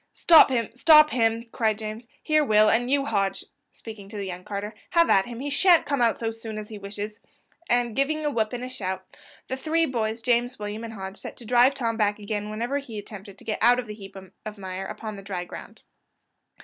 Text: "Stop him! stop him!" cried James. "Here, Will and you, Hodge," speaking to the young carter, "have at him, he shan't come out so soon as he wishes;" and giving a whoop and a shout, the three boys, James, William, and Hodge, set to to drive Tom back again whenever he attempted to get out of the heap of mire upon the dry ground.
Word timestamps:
"Stop 0.13 0.49
him! 0.49 0.69
stop 0.73 1.11
him!" 1.11 1.47
cried 1.51 1.77
James. 1.77 2.07
"Here, 2.23 2.43
Will 2.43 2.71
and 2.71 2.89
you, 2.89 3.05
Hodge," 3.05 3.45
speaking 3.71 4.09
to 4.09 4.17
the 4.17 4.25
young 4.25 4.43
carter, 4.43 4.73
"have 4.89 5.11
at 5.11 5.27
him, 5.27 5.41
he 5.41 5.51
shan't 5.51 5.85
come 5.85 6.01
out 6.01 6.17
so 6.17 6.31
soon 6.31 6.57
as 6.57 6.69
he 6.69 6.79
wishes;" 6.79 7.19
and 7.69 7.95
giving 7.95 8.25
a 8.25 8.31
whoop 8.31 8.51
and 8.51 8.63
a 8.63 8.67
shout, 8.69 9.05
the 9.45 9.55
three 9.55 9.85
boys, 9.85 10.23
James, 10.23 10.57
William, 10.57 10.83
and 10.83 10.93
Hodge, 10.93 11.17
set 11.17 11.37
to 11.37 11.43
to 11.43 11.47
drive 11.47 11.75
Tom 11.75 11.97
back 11.97 12.17
again 12.17 12.49
whenever 12.49 12.79
he 12.79 12.97
attempted 12.97 13.37
to 13.37 13.43
get 13.45 13.59
out 13.61 13.77
of 13.77 13.85
the 13.85 13.93
heap 13.93 14.15
of 14.43 14.57
mire 14.57 14.87
upon 14.87 15.17
the 15.17 15.21
dry 15.21 15.45
ground. 15.45 15.83